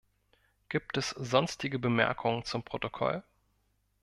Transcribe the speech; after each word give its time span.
Gibt 0.69 0.97
es 0.97 1.11
sonstige 1.11 1.77
Bemerkungen 1.77 2.43
zum 2.43 2.63
Protokoll? 2.63 3.21